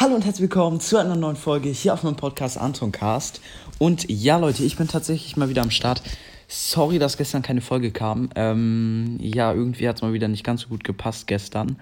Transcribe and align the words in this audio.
Hallo 0.00 0.14
und 0.14 0.24
herzlich 0.24 0.44
willkommen 0.44 0.80
zu 0.80 0.96
einer 0.96 1.14
neuen 1.14 1.36
Folge 1.36 1.68
hier 1.68 1.92
auf 1.92 2.04
meinem 2.04 2.16
Podcast 2.16 2.56
Anton 2.56 2.90
Cast. 2.90 3.42
Und 3.78 4.08
ja, 4.08 4.38
Leute, 4.38 4.64
ich 4.64 4.78
bin 4.78 4.88
tatsächlich 4.88 5.36
mal 5.36 5.50
wieder 5.50 5.60
am 5.60 5.70
Start. 5.70 6.00
Sorry, 6.48 6.98
dass 6.98 7.18
gestern 7.18 7.42
keine 7.42 7.60
Folge 7.60 7.90
kam. 7.90 8.30
Ähm, 8.34 9.18
ja, 9.20 9.52
irgendwie 9.52 9.86
hat 9.86 9.96
es 9.96 10.02
mal 10.02 10.14
wieder 10.14 10.28
nicht 10.28 10.42
ganz 10.42 10.62
so 10.62 10.68
gut 10.68 10.84
gepasst 10.84 11.26
gestern. 11.26 11.76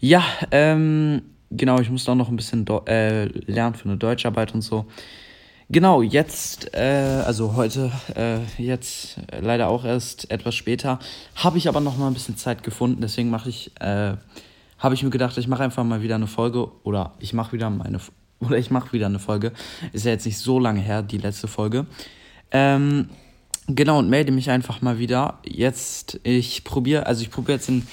Ja, 0.00 0.24
ähm, 0.52 1.20
genau, 1.50 1.80
ich 1.80 1.90
musste 1.90 2.12
auch 2.12 2.16
noch 2.16 2.30
ein 2.30 2.36
bisschen 2.36 2.66
äh, 2.86 3.26
lernen 3.26 3.74
für 3.74 3.90
eine 3.90 3.98
Deutscharbeit 3.98 4.54
und 4.54 4.62
so. 4.62 4.86
Genau, 5.68 6.00
jetzt, 6.00 6.74
äh, 6.74 7.22
also 7.26 7.56
heute, 7.56 7.92
äh, 8.16 8.38
jetzt 8.56 9.18
leider 9.38 9.68
auch 9.68 9.84
erst 9.84 10.30
etwas 10.30 10.54
später, 10.54 10.98
habe 11.34 11.58
ich 11.58 11.68
aber 11.68 11.82
noch 11.82 11.98
mal 11.98 12.06
ein 12.06 12.14
bisschen 12.14 12.38
Zeit 12.38 12.62
gefunden. 12.62 13.02
Deswegen 13.02 13.28
mache 13.28 13.50
ich, 13.50 13.70
äh, 13.82 14.14
habe 14.84 14.94
ich 14.94 15.02
mir 15.02 15.08
gedacht, 15.08 15.38
ich 15.38 15.48
mache 15.48 15.62
einfach 15.62 15.82
mal 15.82 16.02
wieder 16.02 16.14
eine 16.14 16.26
Folge 16.26 16.70
oder 16.82 17.14
ich 17.18 17.32
mache 17.32 17.52
wieder 17.52 17.70
meine 17.70 18.00
oder 18.40 18.58
ich 18.58 18.70
mache 18.70 18.92
wieder 18.92 19.06
eine 19.06 19.18
Folge. 19.18 19.54
Ist 19.94 20.04
ja 20.04 20.10
jetzt 20.10 20.26
nicht 20.26 20.36
so 20.36 20.58
lange 20.58 20.80
her, 20.80 21.02
die 21.02 21.16
letzte 21.16 21.48
Folge. 21.48 21.86
Ähm, 22.50 23.08
genau 23.66 23.98
und 23.98 24.10
melde 24.10 24.30
mich 24.30 24.50
einfach 24.50 24.82
mal 24.82 24.98
wieder. 24.98 25.38
Jetzt 25.42 26.20
ich 26.22 26.64
probiere, 26.64 27.06
also 27.06 27.22
ich 27.22 27.30
probiere 27.30 27.56
jetzt 27.56 27.70
in 27.70 27.86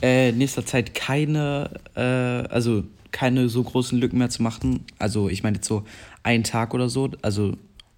äh, 0.00 0.32
nächster 0.32 0.64
Zeit 0.64 0.94
keine, 0.94 1.78
äh, 1.94 2.00
also 2.00 2.84
keine 3.10 3.50
so 3.50 3.62
großen 3.62 3.98
Lücken 3.98 4.16
mehr 4.16 4.30
zu 4.30 4.42
machen. 4.42 4.86
Also 4.98 5.28
ich 5.28 5.42
meine 5.42 5.56
jetzt 5.56 5.68
so 5.68 5.84
einen 6.22 6.42
Tag 6.42 6.72
oder 6.72 6.88
so. 6.88 7.10
Also 7.20 7.52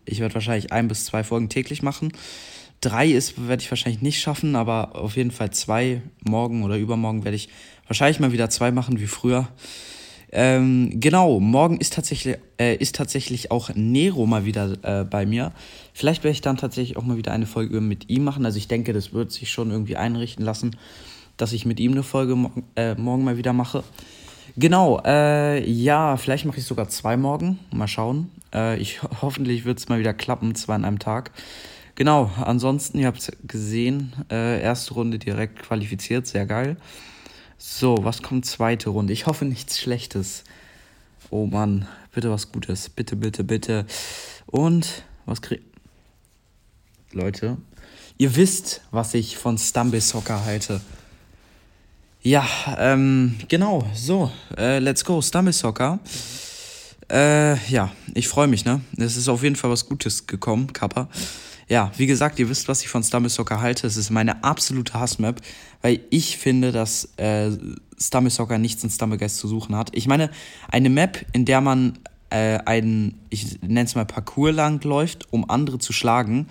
ich 0.04 0.18
werde 0.18 0.34
wahrscheinlich 0.34 0.72
ein 0.72 0.88
bis 0.88 1.04
zwei 1.04 1.22
Folgen 1.22 1.48
täglich 1.48 1.84
machen. 1.84 2.12
Drei 2.82 3.06
ist 3.06 3.46
werde 3.46 3.62
ich 3.62 3.70
wahrscheinlich 3.70 4.02
nicht 4.02 4.20
schaffen, 4.20 4.56
aber 4.56 4.96
auf 4.96 5.16
jeden 5.16 5.30
Fall 5.30 5.52
zwei 5.52 6.02
morgen 6.24 6.64
oder 6.64 6.76
übermorgen 6.76 7.24
werde 7.24 7.36
ich 7.36 7.48
wahrscheinlich 7.86 8.18
mal 8.18 8.32
wieder 8.32 8.50
zwei 8.50 8.72
machen 8.72 8.98
wie 9.00 9.06
früher. 9.06 9.48
Ähm, 10.32 10.98
genau, 10.98 11.38
morgen 11.38 11.76
ist 11.76 11.92
tatsächlich, 11.92 12.38
äh, 12.58 12.74
ist 12.74 12.96
tatsächlich 12.96 13.52
auch 13.52 13.70
Nero 13.74 14.26
mal 14.26 14.44
wieder 14.44 14.72
äh, 14.82 15.04
bei 15.04 15.26
mir. 15.26 15.52
Vielleicht 15.92 16.24
werde 16.24 16.32
ich 16.32 16.40
dann 16.40 16.56
tatsächlich 16.56 16.96
auch 16.96 17.04
mal 17.04 17.16
wieder 17.16 17.32
eine 17.32 17.46
Folge 17.46 17.80
mit 17.80 18.10
ihm 18.10 18.24
machen. 18.24 18.44
Also 18.44 18.58
ich 18.58 18.66
denke, 18.66 18.92
das 18.92 19.12
wird 19.12 19.30
sich 19.30 19.52
schon 19.52 19.70
irgendwie 19.70 19.96
einrichten 19.96 20.44
lassen, 20.44 20.74
dass 21.36 21.52
ich 21.52 21.64
mit 21.64 21.78
ihm 21.78 21.92
eine 21.92 22.02
Folge 22.02 22.34
mo 22.34 22.50
äh, 22.74 22.96
morgen 22.96 23.22
mal 23.22 23.36
wieder 23.36 23.52
mache. 23.52 23.84
Genau, 24.56 25.00
äh, 25.04 25.62
ja, 25.70 26.16
vielleicht 26.16 26.46
mache 26.46 26.58
ich 26.58 26.64
sogar 26.64 26.88
zwei 26.88 27.16
morgen. 27.16 27.60
Mal 27.70 27.86
schauen. 27.86 28.30
Äh, 28.52 28.78
ich 28.78 29.00
hoffentlich 29.22 29.64
wird 29.64 29.78
es 29.78 29.88
mal 29.88 30.00
wieder 30.00 30.14
klappen, 30.14 30.56
zwei 30.56 30.74
an 30.74 30.84
einem 30.84 30.98
Tag. 30.98 31.30
Genau, 31.94 32.30
ansonsten, 32.36 32.98
ihr 32.98 33.06
habt 33.06 33.32
gesehen, 33.46 34.12
äh, 34.30 34.62
erste 34.62 34.94
Runde 34.94 35.18
direkt 35.18 35.62
qualifiziert, 35.62 36.26
sehr 36.26 36.46
geil. 36.46 36.76
So, 37.58 37.96
was 38.00 38.22
kommt 38.22 38.46
zweite 38.46 38.90
Runde? 38.90 39.12
Ich 39.12 39.26
hoffe 39.26 39.44
nichts 39.44 39.78
Schlechtes. 39.78 40.44
Oh 41.30 41.46
Mann, 41.46 41.86
bitte 42.12 42.30
was 42.30 42.50
Gutes. 42.50 42.88
Bitte, 42.88 43.14
bitte, 43.16 43.44
bitte. 43.44 43.86
Und 44.46 45.04
was 45.26 45.42
krieg. 45.42 45.62
Leute, 47.12 47.58
ihr 48.16 48.36
wisst, 48.36 48.82
was 48.90 49.12
ich 49.12 49.36
von 49.36 49.58
Stumble 49.58 50.00
Soccer 50.00 50.44
halte. 50.44 50.80
Ja, 52.22 52.46
ähm, 52.78 53.36
genau, 53.48 53.84
so, 53.94 54.30
äh, 54.56 54.78
let's 54.78 55.04
go, 55.04 55.20
Stumble 55.20 55.52
Soccer. 55.52 55.98
Äh, 57.10 57.56
ja, 57.68 57.92
ich 58.14 58.28
freue 58.28 58.46
mich, 58.46 58.64
ne? 58.64 58.80
Es 58.96 59.16
ist 59.16 59.28
auf 59.28 59.42
jeden 59.42 59.56
Fall 59.56 59.70
was 59.70 59.86
Gutes 59.86 60.26
gekommen, 60.26 60.72
Kappa. 60.72 61.08
Ja, 61.72 61.90
wie 61.96 62.06
gesagt, 62.06 62.38
ihr 62.38 62.50
wisst, 62.50 62.68
was 62.68 62.82
ich 62.82 62.88
von 62.88 63.02
Stumble 63.02 63.30
Soccer 63.30 63.62
halte. 63.62 63.86
Es 63.86 63.96
ist 63.96 64.10
meine 64.10 64.44
absolute 64.44 64.92
Hassmap, 64.92 65.40
weil 65.80 66.00
ich 66.10 66.36
finde, 66.36 66.70
dass 66.70 67.14
äh, 67.16 67.50
Stumble 67.98 68.30
Soccer 68.30 68.58
nichts 68.58 68.84
in 68.84 68.90
Stumblegeist 68.90 69.38
zu 69.38 69.48
suchen 69.48 69.74
hat. 69.74 69.88
Ich 69.94 70.06
meine, 70.06 70.28
eine 70.70 70.90
Map, 70.90 71.24
in 71.32 71.46
der 71.46 71.62
man 71.62 71.98
äh, 72.28 72.58
einen, 72.66 73.22
ich 73.30 73.62
nenne 73.62 73.84
es 73.84 73.94
mal 73.94 74.04
Parcours 74.04 74.54
lang 74.54 74.84
läuft, 74.84 75.32
um 75.32 75.48
andere 75.48 75.78
zu 75.78 75.94
schlagen 75.94 76.46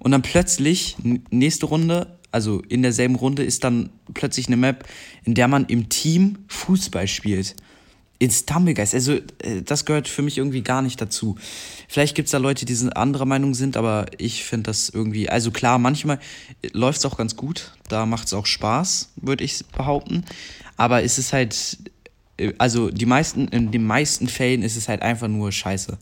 und 0.00 0.10
dann 0.10 0.22
plötzlich, 0.22 0.96
nächste 1.30 1.66
Runde, 1.66 2.18
also 2.32 2.60
in 2.68 2.82
derselben 2.82 3.14
Runde 3.14 3.44
ist 3.44 3.62
dann 3.62 3.90
plötzlich 4.14 4.48
eine 4.48 4.56
Map, 4.56 4.88
in 5.22 5.34
der 5.34 5.46
man 5.46 5.66
im 5.66 5.90
Team 5.90 6.38
Fußball 6.48 7.06
spielt. 7.06 7.54
In 8.18 8.30
Stumblegeist. 8.30 8.94
Also, 8.94 9.12
äh, 9.12 9.62
das 9.64 9.84
gehört 9.84 10.08
für 10.08 10.22
mich 10.22 10.38
irgendwie 10.38 10.62
gar 10.62 10.80
nicht 10.80 11.00
dazu. 11.00 11.36
Vielleicht 11.88 12.14
gibt 12.14 12.26
es 12.26 12.32
da 12.32 12.38
Leute, 12.38 12.64
die 12.64 12.76
anderer 12.94 13.26
Meinung 13.26 13.54
sind, 13.54 13.76
aber 13.76 14.06
ich 14.18 14.44
finde 14.44 14.70
das 14.70 14.88
irgendwie. 14.88 15.28
Also 15.28 15.50
klar, 15.50 15.78
manchmal 15.78 16.18
läuft 16.72 17.00
es 17.00 17.04
auch 17.04 17.18
ganz 17.18 17.36
gut. 17.36 17.72
Da 17.88 18.06
macht 18.06 18.26
es 18.26 18.34
auch 18.34 18.46
Spaß, 18.46 19.10
würde 19.16 19.44
ich 19.44 19.64
behaupten. 19.66 20.24
Aber 20.76 21.02
es 21.02 21.18
ist 21.18 21.32
halt. 21.32 21.78
Äh, 22.38 22.54
also 22.58 22.90
die 22.90 23.06
meisten, 23.06 23.48
in 23.48 23.70
den 23.70 23.86
meisten 23.86 24.28
Fällen 24.28 24.62
ist 24.62 24.76
es 24.76 24.88
halt 24.88 25.02
einfach 25.02 25.28
nur 25.28 25.52
scheiße. 25.52 25.98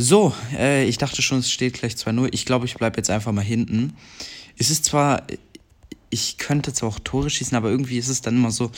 So, 0.00 0.32
äh, 0.56 0.84
ich 0.84 0.96
dachte 0.96 1.22
schon, 1.22 1.40
es 1.40 1.50
steht 1.50 1.74
gleich 1.74 1.94
2-0. 1.94 2.28
Ich 2.30 2.46
glaube, 2.46 2.66
ich 2.66 2.76
bleibe 2.76 2.98
jetzt 2.98 3.10
einfach 3.10 3.32
mal 3.32 3.42
hinten. 3.42 3.94
Es 4.56 4.70
ist 4.70 4.84
zwar, 4.84 5.26
ich 6.08 6.38
könnte 6.38 6.72
zwar 6.72 6.90
auch 6.90 7.00
Tore 7.00 7.28
schießen, 7.30 7.56
aber 7.56 7.70
irgendwie 7.70 7.98
ist 7.98 8.06
es 8.06 8.22
dann 8.22 8.36
immer 8.36 8.52
so, 8.52 8.70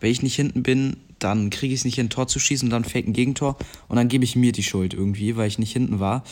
wenn 0.00 0.10
ich 0.10 0.22
nicht 0.22 0.36
hinten 0.36 0.62
bin, 0.62 0.98
dann 1.18 1.50
kriege 1.50 1.74
ich 1.74 1.80
es 1.80 1.84
nicht 1.84 1.96
hin, 1.96 2.06
ein 2.06 2.10
Tor 2.10 2.28
zu 2.28 2.38
schießen 2.38 2.66
und 2.66 2.72
dann 2.72 2.84
fällt 2.84 3.06
ein 3.06 3.12
Gegentor 3.12 3.56
und 3.88 3.96
dann 3.96 4.08
gebe 4.08 4.24
ich 4.24 4.36
mir 4.36 4.52
die 4.52 4.62
Schuld 4.62 4.94
irgendwie, 4.94 5.36
weil 5.36 5.48
ich 5.48 5.58
nicht 5.58 5.72
hinten 5.72 6.00
war. 6.00 6.24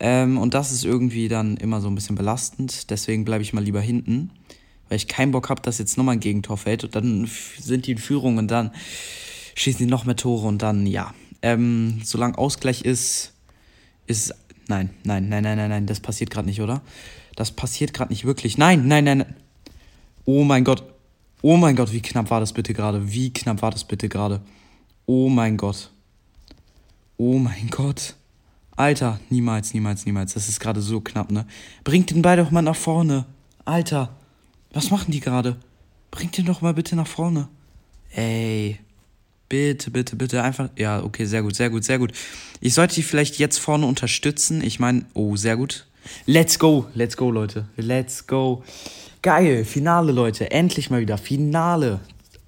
Ähm, 0.00 0.38
und 0.38 0.54
das 0.54 0.72
ist 0.72 0.84
irgendwie 0.84 1.28
dann 1.28 1.56
immer 1.56 1.80
so 1.80 1.88
ein 1.88 1.94
bisschen 1.94 2.16
belastend. 2.16 2.90
Deswegen 2.90 3.24
bleibe 3.24 3.42
ich 3.42 3.52
mal 3.52 3.62
lieber 3.62 3.80
hinten, 3.80 4.30
weil 4.88 4.96
ich 4.96 5.08
keinen 5.08 5.32
Bock 5.32 5.48
habe, 5.48 5.62
dass 5.62 5.78
jetzt 5.78 5.96
nochmal 5.96 6.16
ein 6.16 6.20
Gegentor 6.20 6.56
fällt 6.56 6.84
und 6.84 6.94
dann 6.94 7.30
sind 7.58 7.86
die 7.86 7.92
in 7.92 7.98
Führung 7.98 8.38
und 8.38 8.50
dann 8.50 8.72
schießen 9.54 9.78
die 9.78 9.90
noch 9.90 10.04
mehr 10.04 10.16
Tore 10.16 10.46
und 10.46 10.62
dann, 10.62 10.86
ja. 10.86 11.14
Ähm, 11.40 12.00
solange 12.04 12.38
Ausgleich 12.38 12.82
ist, 12.82 13.32
ist. 14.06 14.34
Nein, 14.68 14.90
nein, 15.02 15.28
nein, 15.28 15.42
nein, 15.42 15.56
nein, 15.56 15.70
nein, 15.70 15.86
das 15.86 15.98
passiert 15.98 16.30
gerade 16.30 16.48
nicht, 16.48 16.60
oder? 16.60 16.82
Das 17.34 17.50
passiert 17.50 17.92
gerade 17.92 18.12
nicht 18.12 18.24
wirklich. 18.24 18.58
Nein, 18.58 18.86
nein, 18.86 19.04
nein, 19.04 19.18
nein. 19.18 19.36
Oh 20.24 20.44
mein 20.44 20.62
Gott. 20.62 20.91
Oh 21.44 21.56
mein 21.56 21.74
Gott, 21.74 21.92
wie 21.92 22.00
knapp 22.00 22.30
war 22.30 22.38
das 22.38 22.52
bitte 22.52 22.72
gerade? 22.72 23.12
Wie 23.12 23.32
knapp 23.32 23.62
war 23.62 23.72
das 23.72 23.84
bitte 23.84 24.08
gerade? 24.08 24.40
Oh 25.06 25.28
mein 25.28 25.56
Gott. 25.56 25.90
Oh 27.16 27.36
mein 27.38 27.68
Gott. 27.68 28.14
Alter, 28.76 29.18
niemals, 29.28 29.74
niemals, 29.74 30.06
niemals. 30.06 30.34
Das 30.34 30.48
ist 30.48 30.60
gerade 30.60 30.80
so 30.80 31.00
knapp, 31.00 31.32
ne? 31.32 31.44
Bringt 31.82 32.10
den 32.10 32.22
Ball 32.22 32.36
doch 32.36 32.52
mal 32.52 32.62
nach 32.62 32.76
vorne. 32.76 33.26
Alter, 33.64 34.14
was 34.72 34.90
machen 34.90 35.10
die 35.10 35.18
gerade? 35.18 35.56
Bringt 36.12 36.38
den 36.38 36.46
doch 36.46 36.60
mal 36.60 36.74
bitte 36.74 36.94
nach 36.94 37.08
vorne. 37.08 37.48
Ey. 38.14 38.78
Bitte, 39.48 39.90
bitte, 39.90 40.14
bitte 40.14 40.42
einfach. 40.42 40.70
Ja, 40.78 41.02
okay, 41.02 41.26
sehr 41.26 41.42
gut, 41.42 41.56
sehr 41.56 41.70
gut, 41.70 41.84
sehr 41.84 41.98
gut. 41.98 42.12
Ich 42.60 42.72
sollte 42.72 42.94
die 42.94 43.02
vielleicht 43.02 43.38
jetzt 43.38 43.58
vorne 43.58 43.86
unterstützen. 43.86 44.62
Ich 44.62 44.78
meine, 44.78 45.04
oh, 45.12 45.34
sehr 45.36 45.56
gut. 45.56 45.86
Let's 46.26 46.58
go, 46.58 46.86
let's 46.94 47.16
go, 47.16 47.30
Leute. 47.30 47.66
Let's 47.76 48.26
go. 48.26 48.62
Geil, 49.22 49.64
Finale, 49.64 50.12
Leute. 50.12 50.50
Endlich 50.50 50.90
mal 50.90 51.00
wieder. 51.00 51.18
Finale. 51.18 52.00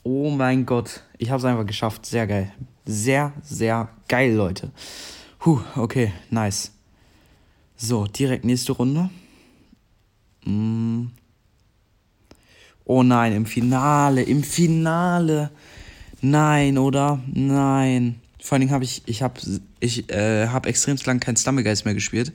Oh 0.02 0.30
mein 0.30 0.66
Gott. 0.66 1.02
Ich 1.18 1.30
habe 1.30 1.38
es 1.38 1.44
einfach 1.44 1.66
geschafft. 1.66 2.06
Sehr 2.06 2.26
geil. 2.26 2.52
Sehr, 2.84 3.32
sehr 3.42 3.88
geil, 4.08 4.34
Leute. 4.34 4.70
Puh, 5.38 5.60
okay, 5.76 6.12
nice. 6.30 6.72
So, 7.76 8.06
direkt 8.06 8.44
nächste 8.44 8.72
Runde. 8.72 9.10
Mm. 10.44 11.06
Oh 12.84 13.02
nein, 13.02 13.32
im 13.32 13.46
Finale, 13.46 14.22
im 14.22 14.42
Finale. 14.42 15.50
Nein, 16.20 16.76
oder? 16.76 17.20
Nein. 17.32 18.20
Vor 18.44 18.56
allen 18.56 18.60
Dingen 18.60 18.72
habe 18.72 18.84
ich, 18.84 19.00
ich 19.06 19.22
habe 19.22 19.40
ich, 19.80 20.10
äh, 20.12 20.48
hab 20.48 20.66
extremst 20.66 21.06
lang 21.06 21.18
kein 21.18 21.34
Stumblegeist 21.34 21.86
mehr 21.86 21.94
gespielt. 21.94 22.30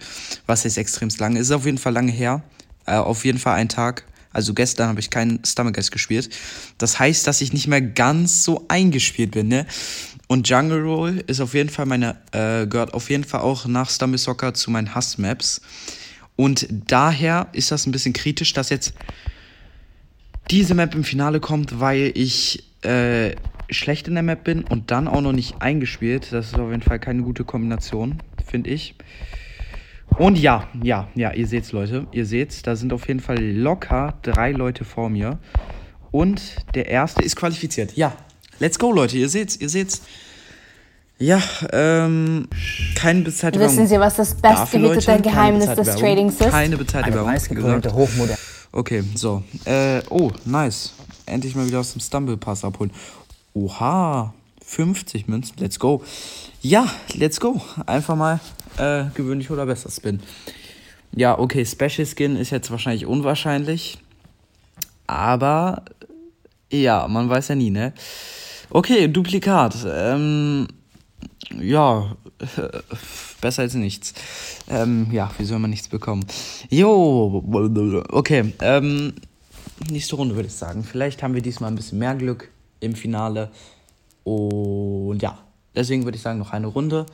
Was 0.48 0.66
heißt 0.66 0.80
extremst 0.80 1.20
lang? 1.20 1.36
Ist 1.36 1.52
auf 1.52 1.66
jeden 1.66 1.78
Fall 1.78 1.94
lange 1.94 2.12
her. 2.12 2.42
Äh, 2.88 2.96
auf 2.96 3.26
jeden 3.26 3.38
Fall 3.38 3.54
ein 3.54 3.70
Tag. 3.70 4.06
Also 4.34 4.56
gestern 4.56 4.88
habe 4.88 5.00
ich 5.00 5.12
keinen 5.12 5.46
Stumblegeist 5.46 5.92
gespielt. 5.92 6.32
Das 6.80 6.98
heißt, 6.98 7.28
dass 7.28 7.42
ich 7.42 7.54
nicht 7.54 7.68
mehr 7.68 7.84
ganz 7.84 8.44
so 8.44 8.66
eingespielt 8.70 9.30
bin, 9.30 9.50
ne? 9.50 9.68
Und 10.26 10.50
Jungle 10.50 10.82
Roll 10.82 11.24
ist 11.28 11.42
auf 11.42 11.54
jeden 11.54 11.70
Fall 11.70 11.86
meine, 11.86 12.18
äh, 12.32 12.66
gehört 12.66 12.96
auf 12.96 13.12
jeden 13.12 13.24
Fall 13.24 13.42
auch 13.42 13.68
nach 13.68 13.92
Stumble 13.92 14.18
Soccer 14.18 14.56
zu 14.56 14.72
meinen 14.72 14.96
Hassmaps. 14.96 15.62
Und 16.36 16.68
daher 16.88 17.50
ist 17.52 17.70
das 17.70 17.86
ein 17.86 17.92
bisschen 17.92 18.14
kritisch, 18.14 18.54
dass 18.54 18.72
jetzt 18.72 18.94
diese 20.50 20.74
Map 20.74 20.96
im 20.96 21.04
Finale 21.04 21.40
kommt, 21.40 21.80
weil 21.80 22.12
ich 22.16 22.64
äh, 22.82 23.36
schlecht 23.70 24.08
in 24.08 24.14
der 24.16 24.24
Map 24.24 24.44
bin 24.44 24.64
und 24.64 24.92
dann 24.92 25.08
auch 25.08 25.22
noch 25.22 25.32
nicht 25.32 25.62
eingespielt. 25.62 26.32
Das 26.32 26.48
ist 26.48 26.60
auf 26.60 26.70
jeden 26.70 26.82
Fall 26.82 27.00
keine 27.00 27.24
gute 27.24 27.44
Kombination, 27.44 28.20
finde 28.46 28.70
ich. 28.70 28.96
Und 30.18 30.38
ja, 30.40 30.68
ja, 30.82 31.08
ja, 31.16 31.32
ihr 31.32 31.48
seht's, 31.48 31.72
Leute. 31.72 32.08
Ihr 32.12 32.26
seht's, 32.26 32.62
da 32.62 32.76
sind 32.76 32.94
auf 32.94 33.08
jeden 33.08 33.20
Fall 33.20 33.40
locker 33.40 34.16
drei 34.22 34.52
Leute 34.52 34.84
vor 34.84 35.10
mir. 35.10 35.40
Und 36.12 36.42
der 36.74 36.88
erste 36.88 37.24
ist 37.24 37.36
qualifiziert. 37.36 37.96
Ja, 37.96 38.14
let's 38.60 38.80
go, 38.80 38.92
Leute. 38.92 39.18
Ihr 39.18 39.30
seht's, 39.30 39.56
ihr 39.58 39.70
seht's. 39.70 40.02
Ja, 41.20 41.42
ähm, 41.74 42.48
keine 42.96 43.22
bezahlte 43.22 43.60
Wissen 43.60 43.88
Sie, 43.88 44.00
was 44.00 44.16
das 44.16 44.36
bestgehütete 44.36 45.22
Geheimnis 45.22 45.76
des 45.76 45.96
Tradings 45.96 46.36
ist? 46.36 46.50
Keine 46.50 46.78
bezahlte 46.78 47.14
Werbung. 47.14 47.34
Okay, 48.72 49.04
so. 49.16 49.44
Äh, 49.66 50.02
oh, 50.10 50.32
nice. 50.46 50.94
Endlich 51.26 51.56
mal 51.56 51.68
wieder 51.68 51.82
aus 51.82 51.92
dem 51.92 52.02
Stumble 52.02 52.38
Pass 52.38 52.64
abholen. 52.64 52.92
Oha, 53.54 54.34
50 54.64 55.28
Münzen. 55.28 55.56
Let's 55.60 55.80
go. 55.80 56.04
Ja, 56.62 56.88
let's 57.16 57.40
go. 57.40 57.60
Einfach 57.86 58.16
mal 58.16 58.40
äh, 58.78 59.06
gewöhnlich 59.16 59.50
oder 59.50 59.66
besser 59.66 59.90
Spin. 59.90 60.20
Ja, 61.16 61.38
okay, 61.38 61.66
Special 61.66 62.06
Skin 62.06 62.36
ist 62.36 62.52
jetzt 62.52 62.70
wahrscheinlich 62.70 63.06
unwahrscheinlich. 63.06 63.98
Aber 65.08 65.84
ja, 66.72 67.08
man 67.08 67.30
weiß 67.30 67.48
ja 67.48 67.56
nie, 67.56 67.72
ne? 67.72 67.94
Okay, 68.70 69.08
Duplikat. 69.08 69.76
Ähm, 69.92 70.68
ja, 71.60 72.16
besser 73.42 73.64
als 73.64 73.74
nichts. 73.74 74.14
Ähm, 74.70 75.08
ja, 75.12 75.32
wie 75.40 75.46
soll 75.46 75.58
man 75.58 75.72
nichts 75.72 75.88
bekommen? 75.88 76.26
Jo, 76.70 77.44
okay. 78.12 78.54
Ähm, 78.62 79.14
nächste 79.90 80.16
Runde 80.16 80.36
würde 80.36 80.48
ich 80.48 80.54
sagen. 80.54 80.84
Vielleicht 80.84 81.24
haben 81.24 81.34
wir 81.34 81.42
diesmal 81.42 81.72
ein 81.72 81.76
bisschen 81.76 81.98
mehr 81.98 82.14
Glück 82.14 82.50
im 82.80 82.96
Finale. 82.96 83.52
Und 84.24 85.22
ja, 85.22 85.38
deswegen 85.76 86.04
würde 86.04 86.18
ich 86.18 86.22
sagen, 86.22 86.40
noch 86.40 86.52
eine 86.52 86.68
Runde. 86.68 87.06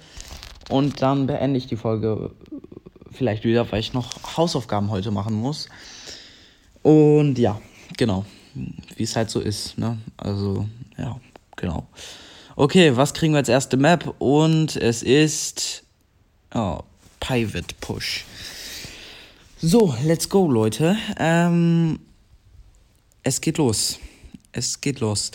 Und 0.69 1.01
dann 1.01 1.27
beende 1.27 1.57
ich 1.57 1.67
die 1.67 1.75
Folge 1.75 2.31
vielleicht 3.11 3.43
wieder, 3.43 3.71
weil 3.71 3.79
ich 3.79 3.93
noch 3.93 4.37
Hausaufgaben 4.37 4.89
heute 4.89 5.11
machen 5.11 5.35
muss. 5.35 5.69
Und 6.81 7.37
ja, 7.37 7.59
genau. 7.97 8.25
Wie 8.95 9.03
es 9.03 9.15
halt 9.15 9.29
so 9.29 9.39
ist, 9.39 9.77
ne? 9.77 9.97
Also, 10.17 10.67
ja, 10.97 11.19
genau. 11.55 11.87
Okay, 12.55 12.95
was 12.95 13.13
kriegen 13.13 13.33
wir 13.33 13.39
als 13.39 13.49
erste 13.49 13.75
Map? 13.75 14.15
Und 14.19 14.75
es 14.77 15.03
ist. 15.03 15.83
Oh, 16.53 16.79
Pivot 17.19 17.79
Push. 17.81 18.23
So, 19.61 19.93
let's 20.03 20.29
go, 20.29 20.49
Leute. 20.49 20.95
Ähm, 21.17 21.99
es 23.23 23.41
geht 23.41 23.57
los. 23.57 23.99
Es 24.55 24.79
geht 24.79 25.01
los. 25.01 25.31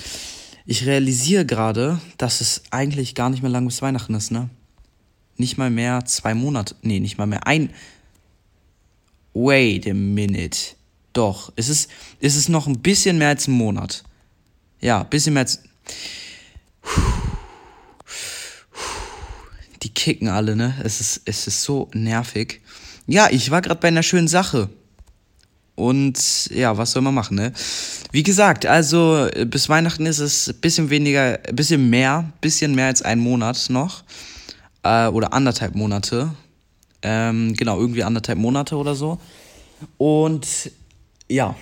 Ich 0.65 0.87
realisiere 0.87 1.45
gerade, 1.45 2.01
dass 2.17 2.41
es 2.41 2.63
eigentlich 2.71 3.15
gar 3.15 3.29
nicht 3.29 3.43
mehr 3.43 3.51
lang 3.51 3.67
bis 3.67 3.83
Weihnachten 3.83 4.15
ist, 4.15 4.31
ne? 4.31 4.49
Nicht 5.37 5.59
mal 5.59 5.69
mehr 5.69 6.07
zwei 6.07 6.35
Monate. 6.35 6.75
Nee, 6.81 7.01
nicht 7.01 7.19
mal 7.19 7.27
mehr 7.27 7.47
ein. 7.47 7.71
Wait 9.35 9.87
a 9.87 9.93
minute. 9.93 10.75
Doch, 11.13 11.53
es 11.57 11.69
ist, 11.69 11.91
es 12.21 12.35
ist 12.35 12.49
noch 12.49 12.67
ein 12.67 12.81
bisschen 12.81 13.19
mehr 13.19 13.29
als 13.29 13.47
ein 13.47 13.53
Monat. 13.53 14.05
Ja, 14.81 15.03
ein 15.03 15.11
bisschen 15.11 15.35
mehr 15.35 15.43
als. 15.43 15.63
Die 19.83 19.91
kicken 19.91 20.29
alle, 20.29 20.57
ne? 20.57 20.81
Es 20.83 21.01
ist, 21.03 21.23
es 21.27 21.47
ist 21.47 21.63
so 21.63 21.91
nervig. 21.93 22.63
Ja, 23.07 23.29
ich 23.31 23.51
war 23.51 23.61
gerade 23.61 23.81
bei 23.81 23.89
einer 23.89 24.03
schönen 24.03 24.29
Sache. 24.29 24.71
Und 25.75 26.47
ja, 26.51 26.79
was 26.79 26.93
soll 26.93 27.03
man 27.03 27.15
machen, 27.15 27.37
ne? 27.37 27.53
Wie 28.13 28.23
gesagt, 28.23 28.67
also 28.67 29.29
bis 29.47 29.69
Weihnachten 29.69 30.07
ist 30.07 30.19
es 30.19 30.49
ein 30.49 30.61
bisschen 30.61 30.91
weniger, 30.91 31.39
ein 31.47 31.55
bisschen 31.55 31.91
mehr, 31.91 32.33
bisschen 32.41 32.75
mehr 32.75 32.87
als 32.87 33.03
ein 33.03 33.21
Monat 33.21 33.67
noch. 33.69 34.03
Äh, 34.83 35.09
oder 35.09 35.33
anderthalb 35.33 35.75
Monate. 35.75 36.31
Ähm, 37.03 37.55
genau, 37.55 37.79
irgendwie 37.79 38.03
anderthalb 38.03 38.39
Monate 38.39 38.77
oder 38.77 38.95
so. 38.95 39.19
Und 39.97 40.71
ja, 41.29 41.55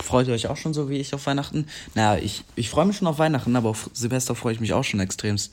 freut 0.00 0.28
ihr 0.28 0.34
euch 0.34 0.48
auch 0.48 0.56
schon 0.56 0.74
so 0.74 0.88
wie 0.88 0.96
ich 0.96 1.14
auf 1.14 1.26
Weihnachten? 1.26 1.66
Naja, 1.94 2.20
ich, 2.22 2.44
ich 2.56 2.70
freue 2.70 2.86
mich 2.86 2.96
schon 2.96 3.08
auf 3.08 3.18
Weihnachten, 3.18 3.54
aber 3.54 3.68
auf 3.68 3.90
Silvester 3.92 4.34
freue 4.34 4.54
ich 4.54 4.60
mich 4.60 4.72
auch 4.72 4.84
schon 4.84 5.00
extremst. 5.00 5.52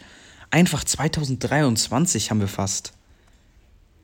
Einfach 0.51 0.83
2023 0.83 2.31
haben 2.31 2.39
wir 2.39 2.47
fast. 2.47 2.93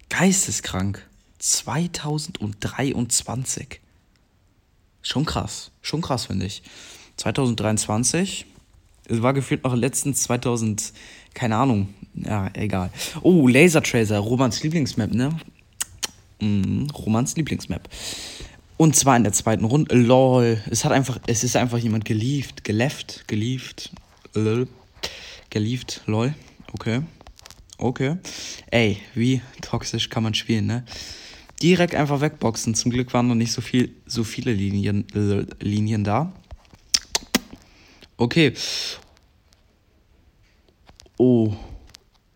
Geisteskrank. 0.10 1.08
2023. 1.40 3.82
Schon 5.06 5.24
krass. 5.24 5.72
Schon 5.84 6.02
krass, 6.02 6.26
finde 6.26 6.48
ich. 6.48 6.64
2023. 7.18 8.48
Es 9.08 9.22
war 9.22 9.34
gefühlt 9.34 9.64
noch 9.64 9.76
letztens 9.76 10.24
2000, 10.24 10.94
keine 11.36 11.58
Ahnung. 11.58 11.94
Ja, 12.16 12.50
egal. 12.54 12.90
Oh, 13.22 13.48
Laser 13.48 13.84
Tracer, 13.84 14.18
Romans 14.18 14.64
Lieblingsmap, 14.64 15.14
ne? 15.14 15.30
Mhm, 16.42 16.88
Romans 16.90 17.36
Lieblingsmap. 17.36 17.88
Und 18.78 18.96
zwar 18.96 19.16
in 19.16 19.24
der 19.24 19.34
zweiten 19.34 19.66
Runde. 19.66 19.96
Lol. 19.96 20.60
Es 20.72 20.84
hat 20.84 20.92
einfach, 20.92 21.20
es 21.28 21.44
ist 21.44 21.56
einfach 21.56 21.78
jemand 21.78 22.04
gelieft, 22.04 22.64
geleft, 22.64 23.28
gelieft. 23.28 23.92
Lol. 24.34 24.68
Gelieft, 25.52 26.02
lol. 26.08 26.34
Okay. 26.74 27.02
Okay. 27.78 28.18
Ey, 28.72 28.98
wie 29.14 29.42
toxisch 29.62 30.10
kann 30.10 30.24
man 30.24 30.34
spielen, 30.34 30.66
ne? 30.66 30.84
Direkt 31.62 31.96
einfach 31.96 32.22
wegboxen. 32.22 32.76
Zum 32.76 32.92
Glück 32.92 33.14
waren 33.14 33.28
noch 33.28 33.36
nicht 33.36 33.52
so, 33.52 33.62
viel, 33.62 33.96
so 34.06 34.24
viele 34.24 34.54
Linien, 34.54 35.06
Linien 35.60 36.04
da. 36.04 36.32
Okay. 38.18 38.54
Oh. 41.18 41.54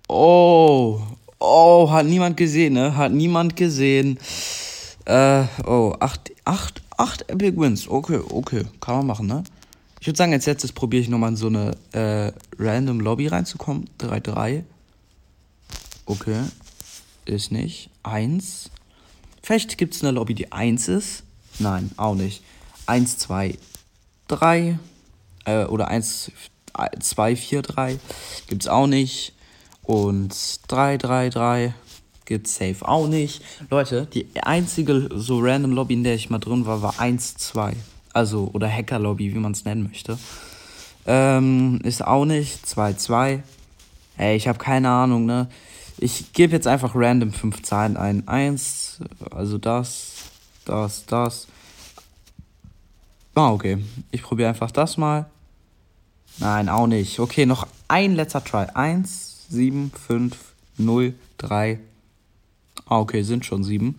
Oh. 0.07 1.01
Oh, 1.39 1.89
hat 1.89 2.05
niemand 2.05 2.35
gesehen, 2.35 2.73
ne? 2.73 2.95
Hat 2.95 3.13
niemand 3.13 3.55
gesehen. 3.55 4.19
Äh, 5.05 5.45
oh, 5.65 5.95
acht, 5.99 6.31
acht, 6.43 6.81
acht 6.97 7.29
Epic 7.29 7.57
Wins. 7.57 7.87
Okay, 7.87 8.19
okay. 8.29 8.65
Kann 8.81 8.97
man 8.97 9.07
machen, 9.07 9.27
ne? 9.27 9.43
Ich 10.01 10.07
würde 10.07 10.17
sagen, 10.17 10.33
als 10.33 10.45
letztes 10.45 10.71
probiere 10.71 11.01
ich 11.01 11.09
nochmal 11.09 11.31
in 11.31 11.35
so 11.35 11.47
eine 11.47 11.75
äh, 11.93 12.31
random 12.57 12.99
Lobby 12.99 13.27
reinzukommen. 13.27 13.89
3-3. 13.99 14.63
Okay. 16.05 16.41
Ist 17.25 17.51
nicht. 17.51 17.89
Eins. 18.03 18.69
Vielleicht 19.49 19.79
gibt 19.79 19.95
es 19.95 20.03
eine 20.03 20.11
Lobby, 20.11 20.35
die 20.35 20.51
1 20.51 20.89
ist. 20.89 21.23
Nein, 21.57 21.89
auch 21.97 22.13
nicht. 22.13 22.43
1, 22.85 23.17
2, 23.17 23.57
3. 24.27 24.77
Äh, 25.45 25.63
oder 25.63 25.87
1, 25.87 26.31
2, 26.99 27.35
4, 27.35 27.61
3. 27.63 27.99
Gibt 28.45 28.61
es 28.61 28.67
auch 28.67 28.85
nicht. 28.85 29.33
Und 29.81 30.35
3, 30.67 30.97
3, 30.97 31.29
3. 31.31 31.73
Gibt 32.25 32.45
es 32.45 32.57
safe 32.57 32.87
auch 32.87 33.07
nicht. 33.07 33.41
Leute, 33.71 34.07
die 34.13 34.27
einzige 34.39 35.09
so 35.15 35.39
random 35.39 35.71
Lobby, 35.71 35.95
in 35.95 36.03
der 36.03 36.13
ich 36.13 36.29
mal 36.29 36.37
drin 36.37 36.67
war, 36.67 36.83
war 36.83 36.99
1, 36.99 37.37
2. 37.37 37.75
Also, 38.13 38.51
oder 38.53 38.69
Hacker-Lobby, 38.69 39.33
wie 39.33 39.39
man 39.39 39.53
es 39.53 39.65
nennen 39.65 39.81
möchte. 39.81 40.19
Ähm, 41.07 41.79
ist 41.83 42.05
auch 42.05 42.25
nicht. 42.25 42.67
2, 42.67 42.93
2. 42.93 43.41
Ey, 44.15 44.35
ich 44.35 44.47
habe 44.47 44.59
keine 44.59 44.91
Ahnung, 44.91 45.25
ne? 45.25 45.47
Ich 46.01 46.31
gebe 46.31 46.53
jetzt 46.53 46.67
einfach 46.67 46.91
random 46.95 47.33
fünf 47.33 47.61
Zahlen 47.61 47.97
ein. 47.97 48.27
Eins, 48.27 48.99
also 49.31 49.57
das, 49.57 50.13
das, 50.63 51.05
das. 51.05 51.47
Ah, 53.35 53.51
okay. 53.51 53.79
Ich 54.11 54.23
probiere 54.23 54.49
einfach 54.49 54.71
das 54.71 54.95
mal. 54.97 55.25
Nein, 56.37 56.69
auch 56.69 56.87
nicht. 56.87 57.19
Okay, 57.19 57.45
noch 57.45 57.67
ein 57.89 58.15
letzter 58.15 58.43
Try. 58.43 58.67
Eins, 58.73 59.45
sieben, 59.49 59.91
fünf, 60.07 60.37
null, 60.77 61.15
drei. 61.37 61.79
Ah, 62.85 62.99
okay, 62.99 63.23
sind 63.23 63.45
schon 63.45 63.65
sieben. 63.65 63.97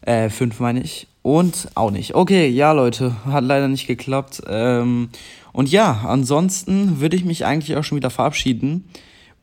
Äh, 0.00 0.30
fünf 0.30 0.58
meine 0.58 0.80
ich. 0.82 1.06
Und 1.20 1.68
auch 1.74 1.90
nicht. 1.90 2.14
Okay, 2.14 2.48
ja, 2.48 2.72
Leute, 2.72 3.14
hat 3.26 3.44
leider 3.44 3.68
nicht 3.68 3.86
geklappt. 3.86 4.40
Ähm, 4.48 5.10
und 5.52 5.70
ja, 5.70 6.00
ansonsten 6.06 7.00
würde 7.00 7.16
ich 7.16 7.26
mich 7.26 7.44
eigentlich 7.44 7.76
auch 7.76 7.84
schon 7.84 7.96
wieder 7.96 8.08
verabschieden. 8.08 8.88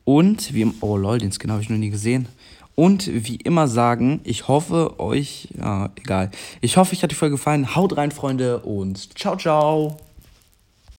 Und 0.07 0.53
wie, 0.53 0.71
oh 0.79 0.95
lol, 0.95 1.17
den 1.17 1.33
Skin 1.33 1.51
habe 1.51 1.61
ich 1.61 1.69
noch 1.69 1.77
nie 1.77 1.89
gesehen. 1.89 2.29
Und 2.75 3.09
wie 3.11 3.35
immer 3.35 3.67
sagen, 3.67 4.21
ich 4.23 4.47
hoffe 4.47 5.01
euch, 5.01 5.49
ja, 5.59 5.89
egal. 5.97 6.31
Ich 6.61 6.77
hoffe, 6.77 6.93
euch 6.93 7.03
hat 7.03 7.11
die 7.11 7.15
Folge 7.15 7.35
gefallen. 7.35 7.75
Haut 7.75 7.97
rein, 7.97 8.11
Freunde, 8.11 8.59
und 8.59 9.19
ciao, 9.19 9.35
ciao. 9.35 9.97